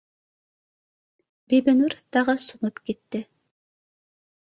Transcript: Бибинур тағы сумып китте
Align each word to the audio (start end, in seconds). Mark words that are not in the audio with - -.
Бибинур 1.53 1.95
тағы 2.17 2.35
сумып 2.45 2.81
китте 2.91 3.23